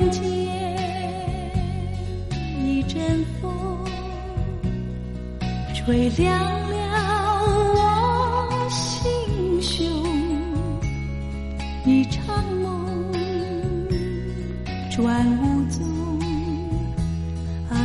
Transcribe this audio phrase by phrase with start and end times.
[0.00, 0.22] 忽然间
[2.64, 3.52] 一阵风，
[5.74, 6.74] 吹亮了
[7.74, 9.84] 我心胸，
[11.84, 13.12] 一场梦
[14.90, 15.84] 转无踪
[17.68, 17.76] 啊，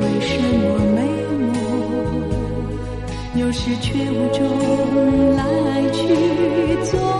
[0.00, 0.96] 为什么美
[1.42, 1.50] 梦？
[3.34, 4.38] 有时却无中
[5.34, 5.42] 来
[5.90, 6.06] 去，
[6.88, 7.17] 总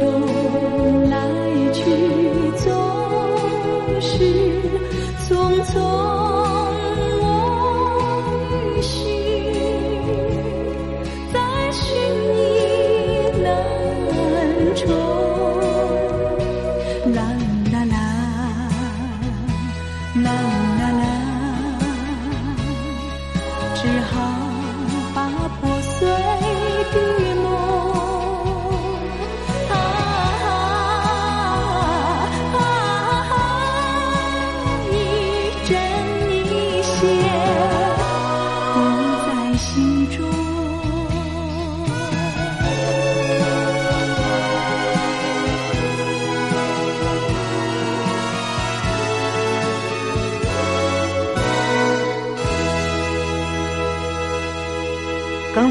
[0.00, 1.28] 中来
[1.74, 1.84] 去，
[2.56, 4.16] 总是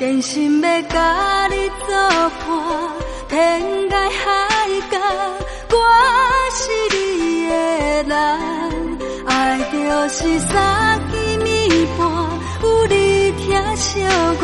[0.00, 1.94] 真心要甲你作
[2.30, 2.48] 伴，
[3.28, 4.98] 天涯海角，
[5.68, 5.76] 我
[6.54, 6.62] 是
[6.96, 7.52] 你的
[8.04, 8.10] 人。
[9.26, 12.08] 爱就是三更暝半，
[12.62, 14.00] 有你疼惜
[14.40, 14.42] 我，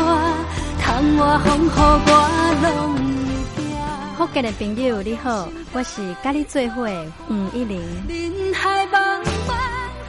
[0.79, 2.11] 窗外风雨我
[2.61, 2.95] 拢
[3.55, 4.15] 会惊。
[4.15, 7.81] 福建的朋友你好，我是甲你做伙的黄一玲。
[8.07, 9.57] 人海茫茫。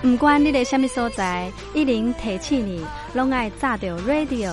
[0.02, 4.52] 不管你在什么所在，一零提起你，拢爱炸着 radio，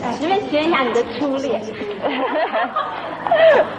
[0.51, 1.61] 随便学一下你的初恋。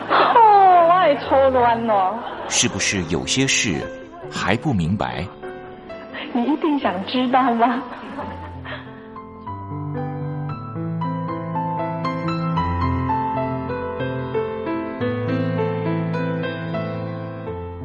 [0.08, 2.18] 哦，我也初恋了。
[2.48, 3.86] 是不是有些事
[4.30, 5.26] 还不明白？
[6.32, 7.82] 你一定想知道吗？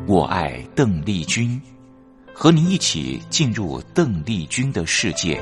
[0.07, 1.61] 我爱邓丽君，
[2.33, 5.41] 和您一起进入邓丽君的世界。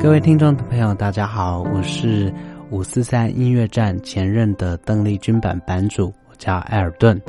[0.00, 2.32] 各位听众的朋友，大家好，我是
[2.70, 7.20] 五四三音乐站前任的邓丽君版版主，我叫艾尔顿。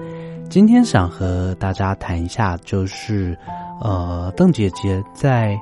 [0.51, 3.35] 今天想和大家谈一下，就是
[3.81, 5.57] 呃，邓姐姐在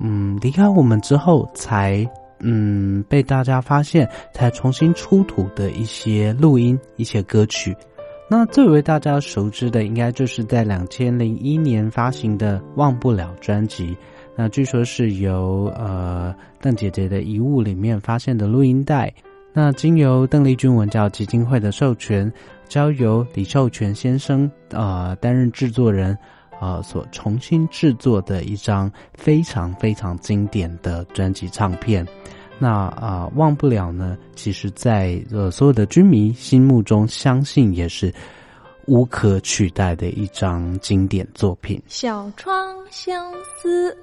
[0.00, 2.04] 嗯离开我们之后，才
[2.40, 7.74] 嗯被大家发现才重新出土的一些录音、一些歌曲。
[8.28, 13.96] 那最为大家熟知的，应该就是在两千零一年发行的《忘不了》专辑。
[14.40, 19.12] 那据说是由呃邓姐姐的遗物里面发现的录音带。
[19.52, 22.32] 那经由邓丽君文教基金会的授权，
[22.68, 26.16] 交由李寿全先生啊担任制作人
[26.60, 32.06] 啊所重新制作的一张非常非常经典的专辑唱片。
[32.60, 38.14] 那啊忘不了呢，其实在呃所有的军迷心目中，相信也是
[38.88, 41.80] 无可取代的一张经典作品。
[41.86, 43.94] 小窗相思。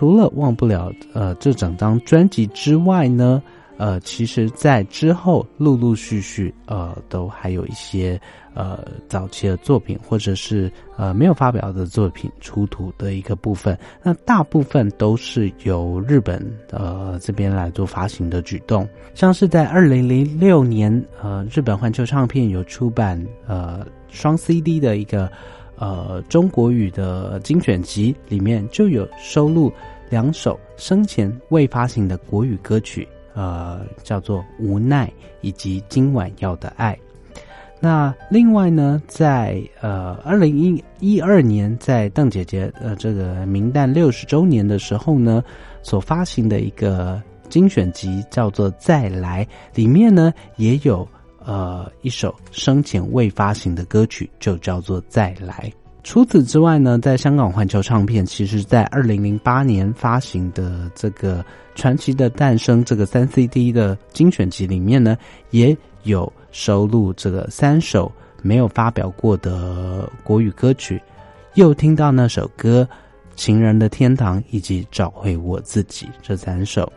[0.00, 3.42] 除了忘不了呃这整张专辑之外呢，
[3.76, 8.18] 呃，其实在之后陆陆续续呃都还有一些
[8.54, 20.90] 呃早期的作品或者是呃没有发表的作品出土的一个部分，那大部分都是由日本呃这边来做发行的举动，像是在二零零六年
[21.22, 25.30] 呃日本环球唱片有出版呃双 CD 的一个。
[25.80, 29.72] 呃，中国语的精选集里面就有收录
[30.10, 35.06] 两首生前未发行的国语歌曲，呃，叫做《无奈》
[35.40, 36.92] 以及《今晚要的爱》。
[37.80, 45.42] 那另外呢，在呃二零一一二年，在邓姐姐呃这个明旦六十周年的时候呢，
[45.82, 51.08] 所发行的一个精选集叫做《再来》，里面呢也有。
[51.44, 55.70] 呃，一首生前未发行的歌曲就叫做《再来》。
[56.02, 61.42] 除此之外呢，在香港环球唱片，其实在二零零八年发行的这个
[61.74, 65.16] 《传奇的诞生》这个三 CD 的精选集里面呢，
[65.50, 68.10] 也有收录这个三首
[68.42, 71.00] 没有发表过的国语歌曲。
[71.54, 72.88] 又听到那首歌
[73.36, 76.90] 《情人的天堂》以及《找回我自己》这三首。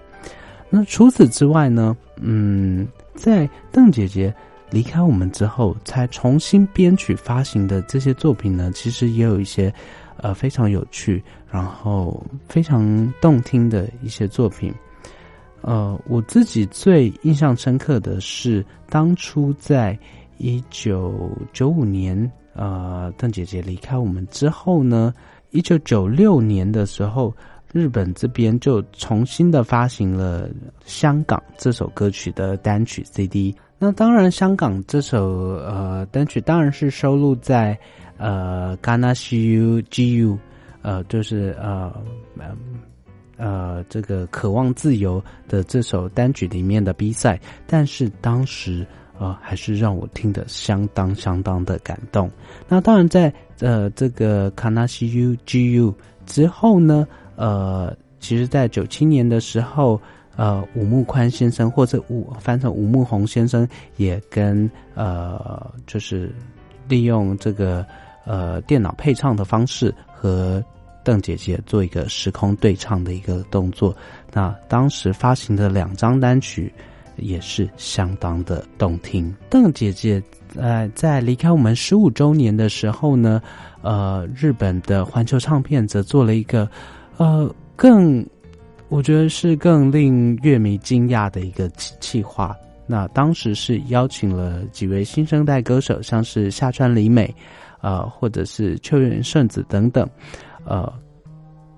[0.69, 2.87] 那除此之外呢，嗯。
[3.15, 4.33] 在邓姐姐
[4.69, 9.73] 离开我们之后，才重新编曲发行的这些作品呢，其实也有一些
[10.17, 14.73] 呃非常有趣，然后非常动听的一些作品。
[15.61, 19.97] 呃，我自己最印象深刻的是，当初在
[20.37, 25.13] 一九九五年，呃，邓姐姐离开我们之后呢，
[25.51, 27.33] 一九九六年的时候。
[27.73, 30.47] 日本这边就重新的发行了
[30.85, 33.53] 《香港》这首歌曲的单曲 CD。
[33.79, 35.27] 那当然，《香港》这首
[35.65, 37.75] 呃单曲当然是收录在
[38.17, 40.33] 呃《Gana See You G U》
[40.83, 41.91] 呃，就是呃
[43.37, 47.39] 呃这个渴望自由的这首单曲里面的 B 赛。
[47.65, 48.85] 但是当时
[49.17, 52.29] 呃还是让我听得相当相当的感动。
[52.69, 55.91] 那当然，在呃这个《Gana See You G U》
[56.27, 57.07] 之后呢？
[57.35, 59.99] 呃，其实，在九七年的时候，
[60.35, 63.67] 呃，吴木宽先生或者吴翻成吴木宏先生，
[63.97, 66.33] 也跟呃，就是
[66.87, 67.85] 利用这个
[68.25, 70.63] 呃电脑配唱的方式，和
[71.03, 73.95] 邓姐姐做一个时空对唱的一个动作。
[74.31, 76.71] 那当时发行的两张单曲
[77.17, 79.35] 也是相当的动听。
[79.49, 80.23] 邓姐姐
[80.55, 83.41] 呃在离开我们十五周年的时候呢，
[83.81, 86.69] 呃，日本的环球唱片则做了一个。
[87.17, 88.25] 呃，更
[88.89, 92.55] 我觉得是更令乐迷惊讶的一个企划。
[92.85, 97.33] 那当时是邀请了几位新生代歌手，像是下川里美，
[97.81, 100.07] 呃，或者是秋元圣子等等，
[100.65, 100.91] 呃，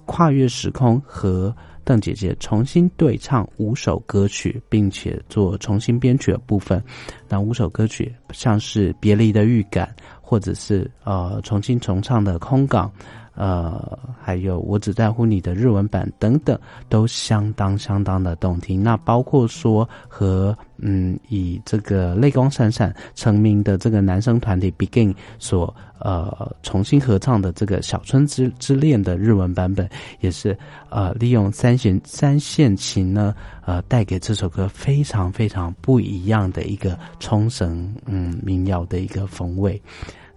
[0.05, 6.83] 跨越时空和邓姐姐重新对唱五首歌曲，并且做重新编曲的部分。
[7.29, 9.87] 那五首歌曲像是《别离的预感》，
[10.19, 12.91] 或者是呃重新重唱的《空港》。
[13.35, 18.81] 呃，还有我只在乎你的日文版等等，都相当相当的动听。
[18.81, 29.89] 那包括说和嗯以这个泪光闪闪成名的这个男生团体 Begin 所呃重新合唱的这个小春之之恋的日文版本，
[30.21, 30.57] 也是
[30.89, 39.81] 呃利用三弦三线琴呢呃带给这首歌非常非常不一样的一个冲绳嗯民谣的一个风味。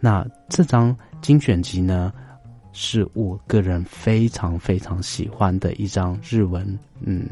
[0.00, 2.12] 那这张精选集呢？
[2.80, 7.26] 是我个人非常非常喜欢的一张日文，嗯，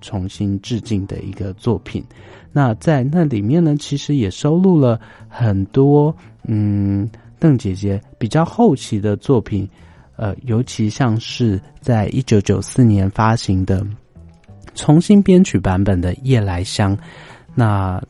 [0.00, 2.02] 重新致敬的一个作品。
[2.50, 7.06] 那在那里面呢，其实也收录了很多，嗯，
[7.38, 9.68] 邓姐姐比较后期的作品，
[10.16, 13.86] 呃，尤其像是在一九九四年发行的
[14.74, 16.96] 重新编曲版本的《夜来香》，
[17.54, 18.02] 那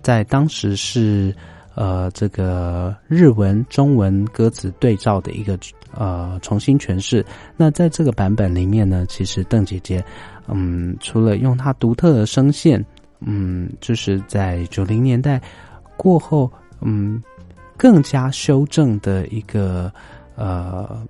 [0.00, 1.34] 在当时是
[1.74, 5.58] 呃这个日文中文歌词对照的一个。
[5.92, 7.24] 呃，重新诠释。
[7.56, 10.04] 那在这个版本里面呢，其实邓姐姐，
[10.48, 12.84] 嗯，除了用她独特的声线，
[13.20, 15.40] 嗯，就是在九零年代
[15.96, 16.50] 过后，
[16.80, 17.22] 嗯，
[17.76, 19.92] 更加修正的一个
[20.36, 21.06] 呃，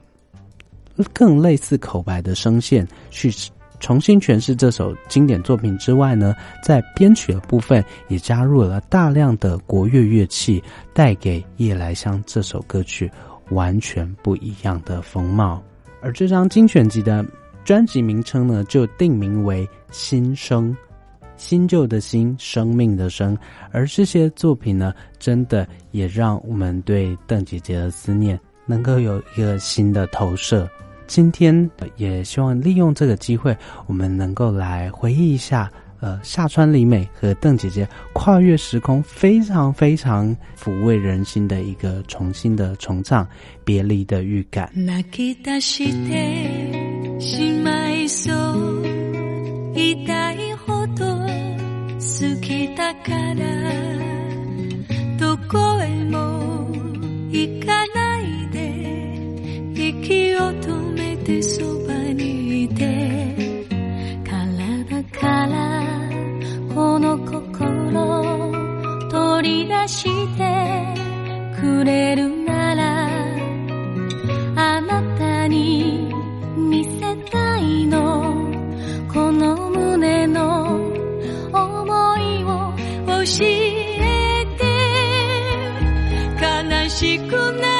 [1.12, 3.30] 更类似口白的声线去
[3.78, 10.62] 重新诠释这首经典作品之外呢，在编曲的部分也加入了大量的国乐乐器，
[10.92, 13.10] 带给《夜来香》这首歌曲。
[13.50, 15.62] 完全不一样的风貌，
[16.00, 17.24] 而这张精选集的
[17.64, 20.70] 专辑名称呢，就定名为《新生》，
[21.36, 23.36] 新旧的新，生命的生。
[23.70, 30.68] 而这些作品呢，真的也让我们对邓姐姐的思念能够有一个新的投射。
[31.06, 35.70] 今天也希望利用这个机会，我们能够来回忆一下。
[36.00, 43.24] 呃，夏川里美和邓姐姐跨越时空，非常非常抚慰人心的一个重新的重唱
[43.64, 44.72] 《别离的预感》。
[69.90, 70.04] し
[70.36, 70.94] て
[71.60, 73.08] くれるなら
[74.54, 76.14] あなたに
[76.56, 78.48] 見せたいの。
[79.12, 80.76] この胸の
[81.52, 82.72] 思いを
[83.06, 84.64] 教えて。
[86.40, 87.79] 悲しくない